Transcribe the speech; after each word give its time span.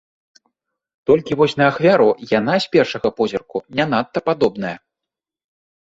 Толькі 1.09 1.37
вось 1.41 1.55
на 1.59 1.67
ахвяру 1.75 2.09
яна 2.33 2.55
з 2.67 2.73
першага 2.79 3.07
позірку 3.21 3.57
не 3.81 3.85
надта 3.95 4.19
падобная. 4.31 4.77